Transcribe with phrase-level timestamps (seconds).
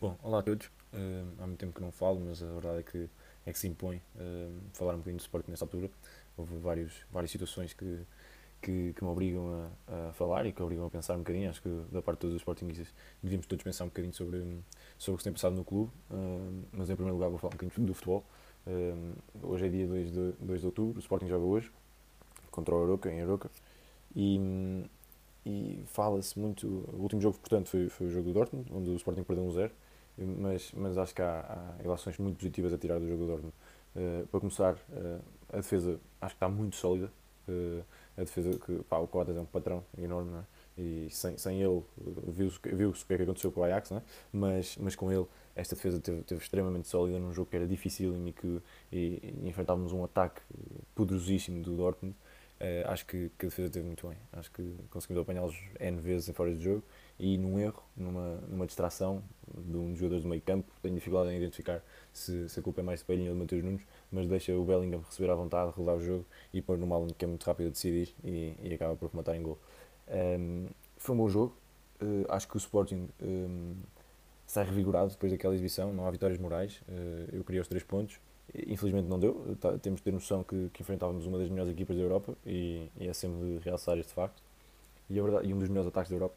[0.00, 0.66] Bom, olá a todos.
[0.94, 3.10] Uh, há muito tempo que não falo, mas a verdade é que,
[3.44, 5.90] é que se impõe uh, falar um bocadinho do Sporting nesta altura.
[6.36, 7.98] Houve vários, várias situações que,
[8.62, 11.50] que, que me obrigam a, a, falar e que obrigam a pensar um bocadinho.
[11.50, 14.38] Acho que da parte de todos os Sportingistas devíamos todos pensar um bocadinho sobre,
[14.96, 15.90] sobre o que se tem passado no clube.
[16.12, 18.24] Uh, mas em primeiro lugar vou falar um bocadinho do futebol.
[19.42, 21.72] hoje é dia 2 de, 2 de outubro, o Sporting joga hoje
[22.52, 23.50] contra o Aroca, em Aroca.
[24.14, 24.38] E,
[25.44, 26.68] e fala-se muito.
[26.68, 29.50] O último jogo, portanto, foi, foi o jogo do Dortmund, onde o Sporting perdeu um
[29.50, 29.72] 0
[30.18, 31.40] mas, mas acho que há,
[31.78, 33.54] há relações muito positivas a tirar do jogo do Dortmund.
[33.94, 35.20] Uh, para começar, uh,
[35.52, 37.10] a defesa acho que está muito sólida.
[37.48, 37.82] Uh,
[38.16, 40.80] a defesa que pá, o Coates é um patrão enorme, é?
[40.80, 41.82] e sem, sem ele
[42.26, 44.02] viu-se viu o que é que aconteceu com o Ajax, é?
[44.32, 48.16] mas, mas com ele esta defesa teve, teve extremamente sólida num jogo que era difícil
[48.26, 48.60] e que
[48.92, 50.40] e, e enfrentávamos um ataque
[50.96, 52.16] poderosíssimo do Dortmund.
[52.86, 54.18] acho que, que, a defesa teve muito bem.
[54.32, 56.82] Acho que conseguimos apanhá-los N vezes em fora de jogo
[57.18, 59.22] e num erro, numa, numa distração
[59.56, 62.80] de um dos jogadores do meio campo, tenho dificuldade em identificar se, se a culpa
[62.80, 65.72] é mais de Palhinha ou de Matheus Nunes, mas deixa o Bellingham receber à vontade,
[65.72, 68.74] rodar o jogo e pôr no Malin que é muito rápido a decidir e, e
[68.74, 69.58] acaba por rematar em gol.
[70.08, 71.56] Um, foi um bom jogo,
[72.00, 73.74] uh, acho que o Sporting um,
[74.46, 78.20] sai revigorado depois daquela exibição, não há vitórias morais, uh, eu queria os três pontos,
[78.66, 81.96] infelizmente não deu, tá, temos de ter noção que, que, enfrentávamos uma das melhores equipas
[81.96, 84.42] da Europa e, e é sempre de realçar este facto,
[85.10, 86.36] e, verdade, e um dos melhores ataques da Europa,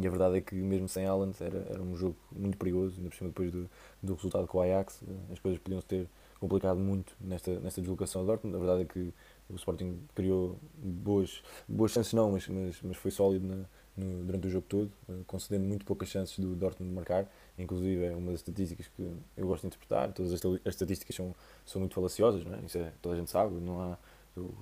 [0.00, 3.10] e a verdade é que mesmo sem Haaland era, era um jogo muito perigoso, ainda
[3.10, 3.68] por cima depois do,
[4.02, 7.80] do resultado com o Ajax, eh, as coisas podiam se ter complicado muito nesta, nesta
[7.80, 8.56] deslocação ao Dortmund.
[8.56, 9.12] A verdade é que
[9.50, 13.64] o Sporting criou boas, boas chances não, mas, mas, mas foi sólido na,
[13.96, 17.26] no, durante o jogo todo, eh, concedendo muito poucas chances do Dortmund marcar.
[17.58, 19.02] Inclusive é uma das estatísticas que
[19.36, 20.12] eu gosto de interpretar.
[20.12, 21.34] Todas as, as estatísticas são,
[21.66, 22.60] são muito falaciosas, não é?
[22.64, 23.54] isso é, toda a gente sabe.
[23.54, 23.98] Não há,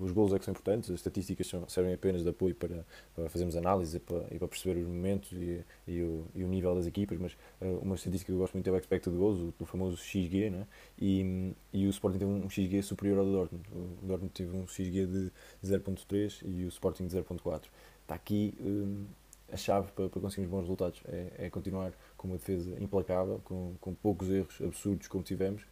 [0.00, 3.28] os gols é que são importantes, as estatísticas são, servem apenas de apoio para, para
[3.28, 6.86] fazermos análise para, e para perceber os momentos e, e, o, e o nível das
[6.86, 9.66] equipas, mas uh, uma estatística que eu gosto muito é o expected goals, o, o
[9.66, 10.66] famoso XG, né?
[10.98, 13.68] e, e o Sporting teve um XG superior ao do Dortmund.
[14.02, 15.32] O Dortmund teve um XG de
[15.64, 17.64] 0.3 e o Sporting de 0.4.
[18.02, 19.06] Está aqui um,
[19.52, 23.74] a chave para, para conseguirmos bons resultados, é, é, continuar com uma defesa implacável, com,
[23.80, 25.64] com poucos erros absurdos como tivemos.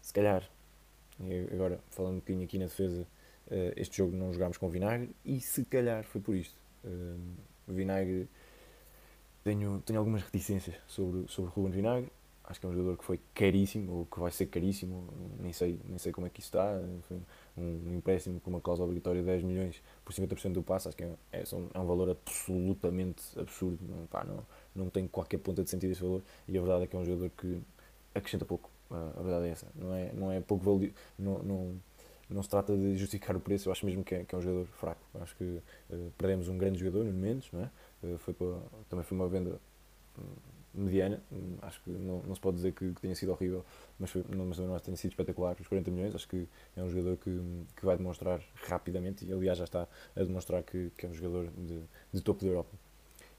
[0.00, 0.48] Se calhar,
[1.52, 3.06] agora falando um bocadinho aqui na defesa,
[3.76, 6.56] este jogo não jogámos com Vinagre e se calhar foi por isto.
[6.84, 7.18] Uh,
[7.68, 8.28] Vinagre
[9.46, 12.10] tenho, tenho algumas reticências sobre, sobre Ruben Vinagre.
[12.42, 15.08] Acho que é um jogador que foi caríssimo, ou que vai ser caríssimo,
[15.40, 16.80] nem sei, nem sei como é que isso está.
[17.02, 17.16] Foi
[17.56, 21.02] um, empréstimo com uma cláusula obrigatória de 10 milhões por 50% do passe, acho que
[21.04, 23.78] é, é, é, um valor absolutamente absurdo.
[23.82, 26.22] Não, pá, não, não tem qualquer ponta de sentido esse valor.
[26.46, 27.60] E a verdade é que é um jogador que
[28.14, 28.70] acrescenta pouco.
[28.90, 29.66] A verdade é essa.
[29.74, 30.94] Não é, não é pouco valioso.
[31.18, 31.80] Não, não,
[32.28, 34.42] não se trata de justificar o preço, eu acho mesmo que é, que é um
[34.42, 35.00] jogador fraco.
[35.20, 37.70] Acho que uh, perdemos um grande jogador, no Mendes, não é?
[38.02, 39.60] Uh, foi para, também foi uma venda
[40.18, 40.22] hum,
[40.74, 43.64] mediana, hum, acho que não, não se pode dizer que, que tenha sido horrível,
[43.98, 46.88] mas, foi, não, mas não tenha sido espetacular os 40 milhões, acho que é um
[46.88, 47.40] jogador que,
[47.76, 51.48] que vai demonstrar rapidamente, e aliás já está a demonstrar que, que é um jogador
[51.56, 51.80] de,
[52.12, 52.76] de topo da Europa.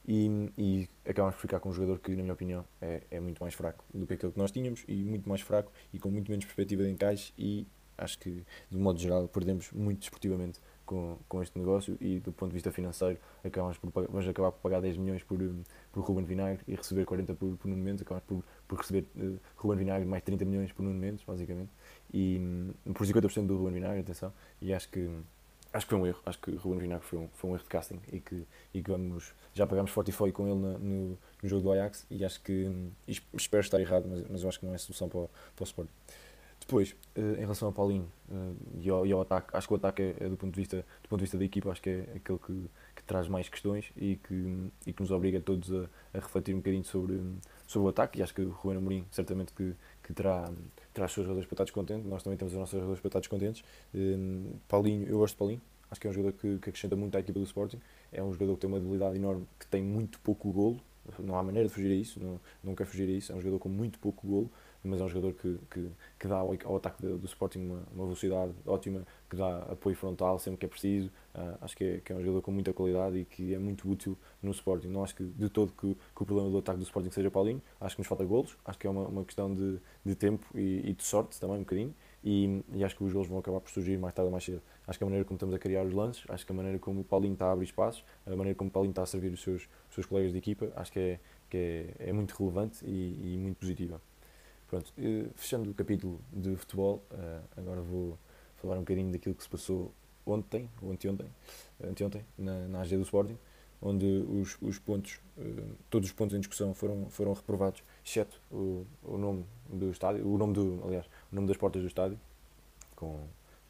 [0.07, 3.39] E, e acabamos por ficar com um jogador que, na minha opinião, é, é muito
[3.41, 6.31] mais fraco do que aquele que nós tínhamos e muito mais fraco e com muito
[6.31, 11.43] menos perspectiva de encaixe e acho que, de modo geral, perdemos muito desportivamente com, com
[11.43, 14.97] este negócio e, do ponto de vista financeiro, acabamos por, vamos acabar por pagar 10
[14.97, 15.37] milhões por,
[15.91, 19.37] por Ruben Vinagre e receber 40 por, por Nuno Mendes, acabamos por, por receber uh,
[19.57, 21.69] Ruben Vinagre mais 30 milhões por Nuno Mendes, basicamente,
[22.11, 22.39] e
[22.85, 25.09] um, por 50% do Ruben Vinagre, atenção, e acho que
[25.73, 27.69] acho que foi um erro, acho que Ruben Vinagre foi um, foi um erro de
[27.69, 31.17] casting e que, e que vamos, já pagámos forte e foi com ele na, no,
[31.43, 32.71] no jogo do Ajax e acho que,
[33.33, 35.89] espero estar errado, mas, mas eu acho que não é solução para para o Sport.
[36.67, 39.77] Depois, uh, em relação ao Paulinho uh, e, ao, e, ao, ataque, acho que o
[39.77, 41.89] ataque é, é, do, ponto de vista, do ponto de vista da equipa, acho que
[41.89, 45.85] é aquele que, que traz mais questões e que, e que nos obriga todos a,
[46.13, 47.21] a, refletir um bocadinho sobre,
[47.65, 48.19] sobre o ataque.
[48.19, 49.73] E acho que o Ruben Amorim certamente que,
[50.03, 50.51] que terá,
[50.93, 52.05] terá as suas razões para estar descontente.
[52.05, 53.63] Nós também temos as nossas razões para estar descontentes.
[53.95, 57.15] Uh, Paulinho, eu gosto de Paulinho, acho que é um jogador que, que acrescenta muito
[57.15, 57.79] à equipa do Sporting.
[58.11, 60.81] É um jogador que tem uma debilidade enorme, que tem muito pouco golo.
[61.19, 63.31] Não há maneira de fugir a isso, não, não quer fugir a isso.
[63.31, 64.51] É um jogador com muito pouco golo
[64.87, 65.89] mas é um jogador que, que,
[66.19, 70.39] que dá ao, ataque do, do Sporting uma, uma, velocidade ótima, que dá apoio frontal
[70.39, 71.09] sempre que é preciso.
[71.35, 73.89] Uh, acho que é, que é, um jogador com muita qualidade e que é muito
[73.89, 74.87] útil no Sporting.
[74.87, 77.61] Não acho que de todo que, que o problema do ataque do Sporting seja Paulinho,
[77.79, 80.89] acho que nos falta golos, acho que é uma, uma questão de, de tempo e,
[80.89, 81.93] e, de sorte também um bocadinho.
[82.23, 84.61] E, e, acho que os golos vão acabar por surgir mais tarde ou mais cedo.
[84.87, 87.01] Acho que a maneira como estamos a criar os lances, acho que a maneira como
[87.01, 89.41] o Paulinho está a abrir espaços, a maneira como o Paulinho está a servir os
[89.41, 91.19] seus, os seus colegas de equipa, acho que é,
[91.49, 94.01] que é, é muito relevante e, e muito positiva.
[94.67, 98.17] Pronto, eh, fechando o capítulo de futebol, eh, agora vou
[98.57, 99.93] falar um bocadinho daquilo que se passou
[100.25, 101.27] ontem, ou anteontem,
[101.81, 103.37] anteontem na, na AG do Sporting,
[103.81, 105.21] onde os, os pontos,
[105.89, 110.37] todos os pontos em discussão foram, foram reprovados, exceto o, o nome do estádio, o
[110.37, 112.19] nome do, aliás, o nome das portas do estádio,
[112.95, 113.21] com,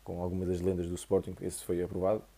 [0.03, 2.36] com algumas das lendas do Sporting, esse foi aprovado, eh,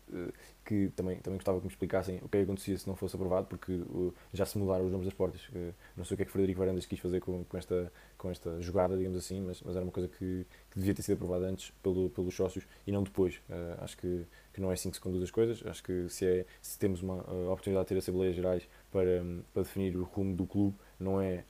[0.65, 3.47] que também, também gostava que me explicassem o que é acontecia se não fosse aprovado,
[3.47, 5.41] porque uh, já se mudaram os nomes das portas.
[5.49, 8.29] Uh, não sei o que é que Frederico Varandas quis fazer com, com, esta, com
[8.29, 11.45] esta jogada, digamos assim, mas, mas era uma coisa que, que devia ter sido aprovada
[11.45, 13.41] antes pelo, pelos sócios e não depois.
[13.79, 15.65] Acho que, que não é assim que se conduz as coisas.
[15.65, 17.21] Acho que se, é, se temos uma
[17.51, 19.23] oportunidade de ter Assembleias Gerais para,
[19.53, 21.43] para definir o rumo do clube, não é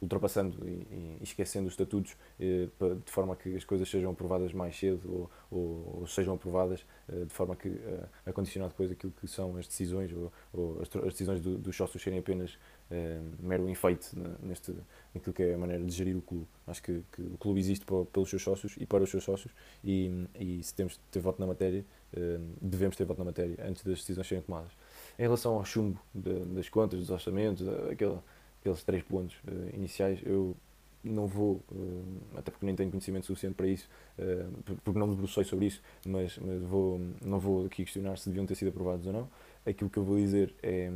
[0.00, 2.68] ultrapassando e, e esquecendo os estatutos eh,
[3.04, 7.24] de forma que as coisas sejam aprovadas mais cedo ou, ou, ou sejam aprovadas eh,
[7.24, 10.94] de forma que, eh, a condicionar depois aquilo que são as decisões ou, ou as,
[10.96, 12.58] as, decisões do, dos sócios serem apenas
[12.90, 14.10] eh, mero enfeite
[14.42, 14.74] neste,
[15.14, 16.46] naquilo que é a maneira de gerir o clube.
[16.66, 19.52] Acho que, que o clube existe para, pelos seus sócios e para os seus sócios
[19.84, 23.56] e, e se temos de ter voto na matéria, eh, devemos ter voto na matéria
[23.66, 24.72] antes das decisões serem tomadas.
[25.18, 28.18] Em relação ao chumbo de, das contas, dos orçamentos, aquele
[28.60, 30.56] aqueles três pontos uh, iniciais, eu
[31.02, 32.04] não vou, uh,
[32.36, 33.88] até porque nem tenho conhecimento suficiente para isso,
[34.18, 38.28] uh, porque não me debrucei sobre isso, mas, mas vou, não vou aqui questionar se
[38.28, 39.28] deviam ter sido aprovados ou não.
[39.66, 40.90] Aquilo que eu vou dizer é.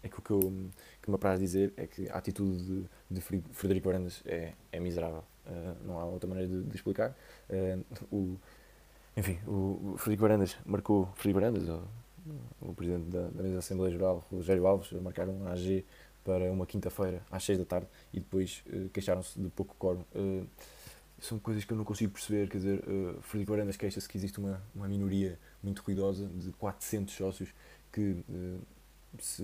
[0.00, 0.40] Aquilo que, eu,
[1.02, 5.24] que me apraz dizer é que a atitude de, de Frederico Varandas é, é miserável.
[5.84, 7.16] não há outra maneira de, de explicar.
[8.10, 8.36] o,
[9.16, 11.08] enfim, o Frederico Varandas marcou.
[11.16, 11.82] Frederico Varandas, o,
[12.70, 15.84] o presidente da, da mesa da Assembleia Geral, Rogério Alves, marcaram um AG
[16.28, 20.04] para uma quinta-feira às 6 da tarde e depois uh, queixaram-se de pouco coro.
[20.14, 20.46] Uh,
[21.18, 24.38] são coisas que eu não consigo perceber, quer dizer, uh, Frederico Arandas queixa-se que existe
[24.38, 27.48] uma, uma minoria muito ruidosa de 400 sócios
[27.90, 28.60] que, uh,
[29.18, 29.42] se,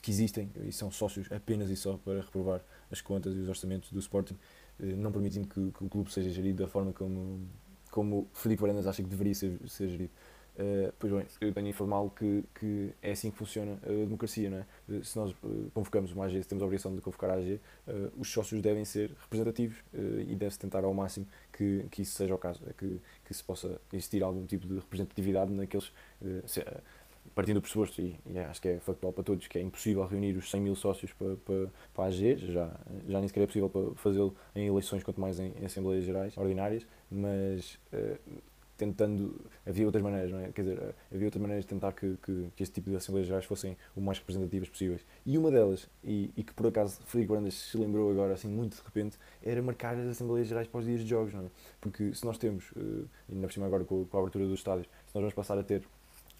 [0.00, 3.90] que existem e são sócios apenas e só para reprovar as contas e os orçamentos
[3.90, 4.38] do Sporting,
[4.78, 7.46] não permitindo que, que, o clube seja gerido da forma como,
[7.90, 10.12] como Frederico Arandas acha que deveria ser, ser gerido.
[10.54, 14.58] Uh, pois bem, eu tenho informá-lo que, que é assim que funciona a democracia, não
[14.58, 14.66] é?
[14.88, 17.60] Uh, se nós uh, convocamos uma AG, se temos a obrigação de convocar a AG,
[18.16, 22.38] os sócios devem ser representativos e deve-se tentar ao máximo que, que isso seja o
[22.38, 25.92] caso, é que, que se possa existir algum tipo de representatividade naqueles.
[26.46, 26.64] Se,
[27.34, 30.36] partindo do pressuposto, e, e, acho que é factual para todos, que é impossível reunir
[30.36, 32.70] os 100 mil sócios para, para, para a AG, já,
[33.08, 36.86] já nem sequer é possível fazê-lo em eleições, quanto mais em, em Assembleias Gerais ordinárias,
[37.10, 37.78] mas
[38.76, 39.40] tentando.
[39.66, 40.52] Havia outras maneiras, não é?
[40.52, 43.44] Quer dizer, havia outras maneiras de tentar que, que, que este tipo de Assembleias Gerais
[43.44, 45.04] fossem o mais representativas possíveis.
[45.24, 48.76] E uma delas, e, e que por acaso Frederico Brandas se lembrou agora, assim, muito
[48.76, 51.50] de repente, era marcar as Assembleias Gerais para os dias de jogos, não é?
[51.80, 54.86] Porque se nós temos, uh, ainda por cima agora com, com a abertura dos estádios,
[54.86, 55.82] se nós vamos passar a ter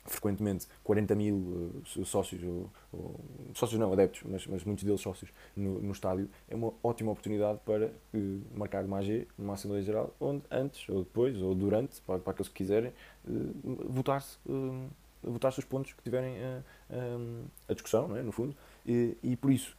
[0.05, 3.21] frequentemente 40 mil uh, sócios, ou, ou,
[3.55, 7.59] sócios não, adeptos, mas, mas muitos deles sócios no, no estádio, é uma ótima oportunidade
[7.65, 12.19] para uh, marcar uma AG, uma Assembleia Geral, onde antes, ou depois, ou durante, para,
[12.19, 12.93] para aqueles que quiserem,
[13.27, 14.39] uh, votar-se
[15.23, 16.63] votar-se os pontos que tiverem a,
[17.69, 18.23] a, discussão, é?
[18.23, 18.55] no fundo,
[18.87, 19.77] e, e por isso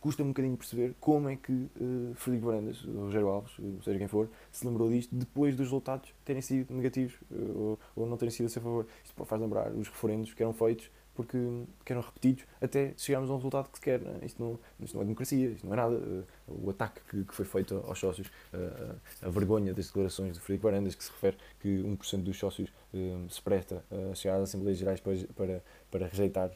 [0.00, 3.52] custa-me um bocadinho perceber como é que uh, Frederico Varandas, Rogério Alves,
[3.82, 8.06] seja quem for, se lembrou disto depois dos resultados terem sido negativos uh, ou, ou,
[8.06, 8.86] não terem sido a seu favor.
[9.04, 11.38] Isto faz lembrar os referendos que eram feitos porque
[11.84, 14.00] que eram repetidos até chegarmos a um resultado que se quer.
[14.00, 14.18] Né?
[14.22, 15.94] Isto, não, isto não é democracia, isto não é nada.
[15.94, 20.40] Uh, o ataque que, que, foi feito aos sócios, uh, a vergonha das declarações de
[20.40, 24.44] Frederico Varandas, que se refere que 1% dos sócios uh, se presta a chegar às
[24.44, 26.50] Assembleias Gerais para, para, para rejeitar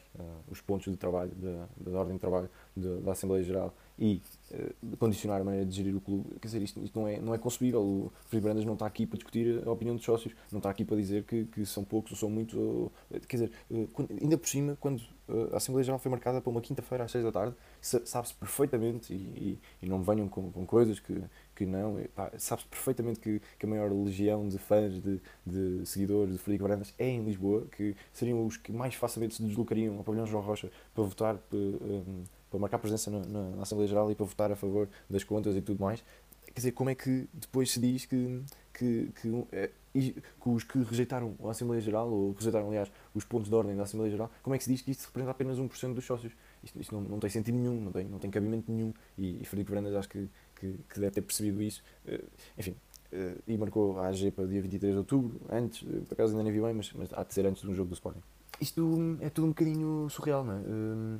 [0.49, 4.21] os pontos de trabalho, da, da ordem de trabalho da Assembleia Geral e
[4.51, 6.29] uh, condicionar a maneira de gerir o clube.
[6.39, 7.81] Quer dizer, isto, isto, não, é, não é concebível.
[7.81, 10.85] O Felipe Brandas não está aqui para discutir a opinião dos sócios, não está aqui
[10.85, 12.55] para dizer que, que são poucos ou são muitos.
[12.57, 12.91] Ou,
[13.27, 15.03] quer dizer, uh, quando, ainda por cima, quando uh,
[15.51, 19.15] a Assembleia Geral foi marcada para uma quinta-feira às seis da tarde, sabe-se perfeitamente, e,
[19.15, 21.21] e, e, não venham com, com coisas que,
[21.55, 21.97] que não,
[22.37, 26.93] sabe-se perfeitamente que, que, a maior legião de fãs, de, de seguidores de Frederico Brandas
[26.97, 30.71] é em Lisboa, que seriam os que mais facilmente se deslocariam ao pavilhão João Rocha
[30.93, 31.39] para votar.
[31.53, 35.55] Um, para marcar presença na, na, Assembleia Geral e para votar a favor das contas
[35.55, 36.03] e tudo mais.
[36.47, 38.41] Quer dizer, como é que depois se diz que,
[38.73, 43.55] que, que, que os que rejeitaram a Assembleia Geral, ou rejeitaram, aliás, os pontos de
[43.55, 46.05] ordem da Assembleia Geral, como é que se diz que isto representa apenas 1% dos
[46.05, 46.33] sócios?
[46.63, 48.93] Isto, isto não, não, tem sentido nenhum, não tem, não tem cabimento nenhum.
[49.17, 51.81] E, e Frederico Varandas acho que, que, que, deve ter percebido isso.
[52.05, 52.23] Uh,
[52.57, 52.75] enfim,
[53.13, 56.43] uh, e marcou a AG para dia 23 de outubro, antes, uh, por acaso ainda
[56.43, 58.21] nem vi bem, mas, mas há de ser antes de um jogo do Sporting.
[58.61, 61.19] Isto é tudo um bocadinho surreal, não é?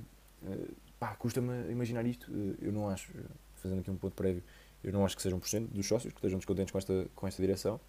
[1.00, 2.30] pá, custa-me imaginar isto.
[2.32, 3.12] Eh, eu não acho,
[3.56, 4.44] fazendo aqui um ponto prévio,
[4.84, 7.42] eu não acho que por cento dos sócios que estejam descontentes com esta, com esta
[7.42, 7.80] direção.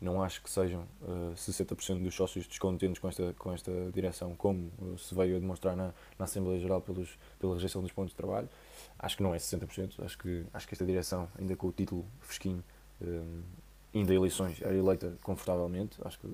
[0.00, 4.34] Não acho que sejam uh, eh, 60% dos sócios descontentes com esta, com esta direção,
[4.34, 8.12] como uh, se veio a demonstrar na, na Assembleia Geral pelos, pela rejeição dos pontos
[8.12, 8.48] de trabalho.
[8.98, 10.02] Acho que não é 60%.
[10.02, 12.64] Acho que, acho que esta direção, ainda com o título fresquinho,
[13.02, 13.42] um,
[13.94, 15.98] ainda eleições, era eleita confortavelmente.
[16.02, 16.28] Acho que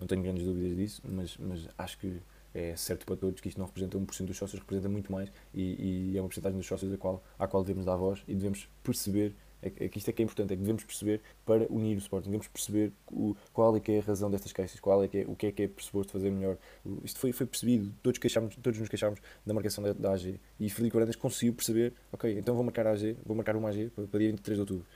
[0.00, 2.18] não tenho grandes dúvidas disso, mas, mas acho que
[2.54, 6.10] é certo para todos que isto não representa 1% dos sócios, representa muito mais e,
[6.12, 8.68] e é uma porcentagem dos sócios a qual, à qual devemos dar voz e devemos
[8.82, 11.96] perceber é é que isto é que é importante, é que devemos perceber para unir
[11.96, 15.08] o Sporting, devemos perceber o, qual é que é a razão destas queixas, qual é
[15.08, 16.56] que é, o que é que é pressuposto fazer melhor.
[17.04, 20.68] Isto foi, foi percebido, todos, queixámos, todos nos queixámos da marcação da, da AG e
[20.68, 24.06] Frederico Varandas conseguiu perceber, ok, então vou marcar a AG, vou marcar uma AG para,
[24.06, 24.86] para dia 23 de outubro.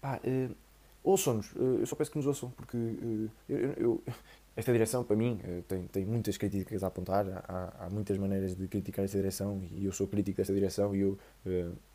[0.00, 0.54] Pá, uh,
[1.04, 4.02] ouçam-nos, uh, eu só peço que nos ouçam, porque uh, eu, eu,
[4.56, 8.66] esta direção, para mim, tem, tem muitas críticas a apontar, há, há muitas maneiras de
[8.68, 11.18] criticar esta direção e eu sou crítico desta direção e eu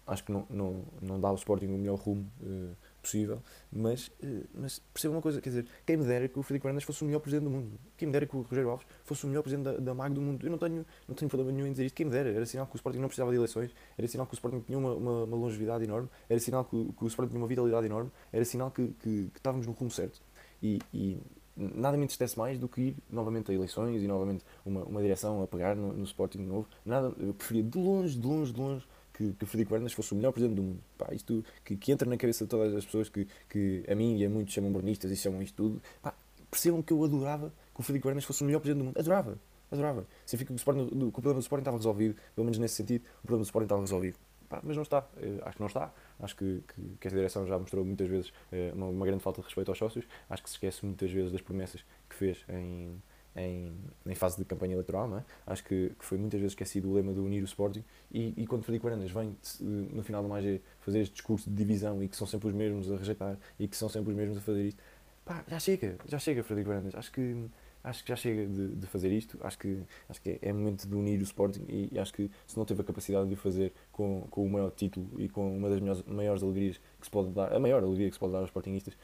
[0.09, 2.75] acho que não, não, não dá ao Sporting o melhor rumo uh,
[3.09, 6.63] possível, mas, uh, mas perceba uma coisa, quer dizer, quem me dera que o Frederico
[6.63, 9.25] Fernandes fosse o melhor presidente do mundo, quem me dera que o Rogério Alves fosse
[9.25, 11.67] o melhor presidente da, da MAG do mundo, eu não tenho, não tenho problema nenhum
[11.67, 13.71] em dizer isto, quem me dera, era sinal que o Sporting não precisava de eleições,
[13.97, 17.03] era sinal que o Sporting tinha uma, uma, uma longevidade enorme, era sinal que, que,
[17.03, 20.21] o Sporting tinha uma vitalidade enorme, era sinal que, que, que estávamos no rumo certo,
[20.61, 21.17] e, e
[21.55, 25.41] nada me entristece mais do que ir novamente a eleições e novamente uma, uma direção
[25.43, 26.67] a pegar no, no Sporting novo.
[26.85, 28.87] Nada, eu preferia de longe, de longe, de longe
[29.19, 30.79] que, que Frederico Varandas fosse o melhor presidente do mundo.
[30.97, 34.17] Pá, isto que, que entra na cabeça de todas as pessoas que, que a mim
[34.17, 35.81] e a muitos chamam bornistas e chamam isto tudo.
[36.01, 36.13] Pá,
[36.49, 38.97] percebam que eu adorava que o Frederico Varandas fosse o melhor presidente do mundo.
[38.97, 39.37] Adorava.
[39.69, 40.07] Adorava.
[40.25, 43.27] Significa que o, Sporting, o problema do Sporting estava resolvido, pelo menos nesse sentido, o
[43.27, 44.17] problema do Sporting estava resolvido.
[44.47, 45.05] Pá, mas não está.
[45.17, 45.93] Eu acho que não está.
[46.19, 49.41] Acho que, que, que esta direção já mostrou muitas vezes eh, uma, uma, grande falta
[49.41, 50.07] de respeito aos sócios.
[50.29, 52.99] Acho que se esquece muitas vezes das promessas que fez em,
[53.39, 53.73] em,
[54.05, 55.23] em fase de campanha eleitoral, é?
[55.47, 57.83] Acho que, que, foi muitas vezes esquecido o lema de unir o Sporting.
[58.11, 62.01] E, e quando Frederico Varandas vem no final do MAG fazer este discurso de divisão
[62.03, 64.41] e que são sempre os mesmos a rejeitar e que são sempre os mesmos a
[64.41, 64.81] fazer isto,
[65.25, 67.49] pá, já chega, já chega Frederico Varandas, acho que
[67.83, 70.87] acho que já chega de, de fazer isto, acho que, acho que é, é momento
[70.87, 73.37] de unir o Sporting e, e, acho que se não teve a capacidade de o
[73.37, 77.09] fazer com, com o maior título e com uma das maiores, maiores alegrias que se
[77.09, 78.95] pode dar, a maior alegria que se pode dar aos Sportingistas,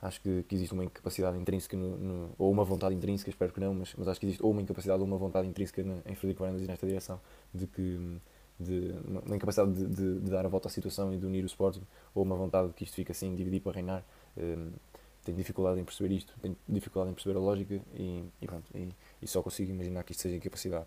[0.00, 3.60] acho que, que existe uma incapacidade intrínseca, no, no, ou uma vontade intrínseca, espero que
[3.60, 6.14] não, mas, mas acho que existe ou uma incapacidade ou uma vontade intrínseca na, em
[6.14, 7.20] Frederico Varandas e nesta direção,
[7.52, 8.20] de que
[8.58, 11.46] de, uma incapacidade de, de, de, dar a volta à situação e de unir o
[11.46, 11.82] Sporting,
[12.14, 14.04] ou uma vontade de que isto fique assim, dividir para reinar.
[14.36, 14.72] Um,
[15.24, 18.88] tenho dificuldade em perceber isto, tenho dificuldade em perceber a lógica e, e pronto, e,
[19.20, 20.86] e, só consigo imaginar que isto seja incapacidade.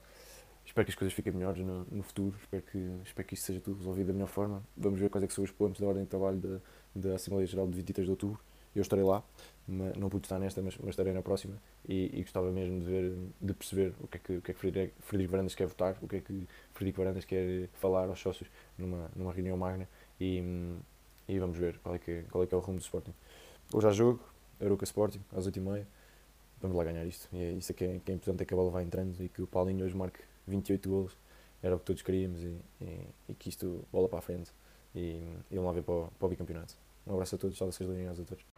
[0.66, 3.60] Espero que as coisas fiquem melhores no, no, futuro, espero que, espero que isto seja
[3.60, 4.64] tudo resolvido da melhor forma.
[4.76, 6.60] Vamos ver quais é que são os pontos da ordem de trabalho da,
[6.96, 8.40] da Assembleia Geral de 23 de Outubro
[8.76, 9.24] eu estarei lá,
[9.68, 11.56] não pude estar nesta, mas, mas estarei na próxima
[11.88, 14.54] e, e, gostava mesmo de ver, de perceber o que é que, o que, é
[14.54, 18.20] que Frederico, Frederico Varandas quer votar, o que é que Frederico Varandas quer falar aos
[18.20, 19.88] sócios numa, numa reunião magna
[20.20, 20.42] e,
[21.28, 23.14] e vamos ver qual é, que é, qual é que é o rumo do Sporting.
[23.74, 24.20] Hoje há jogo,
[24.60, 25.86] Aruca Sporting, às 8h30,
[26.62, 27.28] vamos lá ganhar isto.
[27.34, 29.16] E é isso é que é, que é importante, é que a bola vá entrando
[29.22, 31.18] e que o Paulinho hoje marque 28 golos,
[31.64, 34.52] era o que todos queríamos e, e, e que isto bola para a frente
[34.96, 36.76] e, e vamos lá ver para o, para o bicampeonato.
[37.06, 38.51] Um abraço a todos, saudações leoninas a todos.